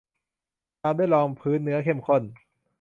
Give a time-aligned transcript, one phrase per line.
[0.81, 2.23] ตามด้วยรองพื้นเนื้อเข้มข้น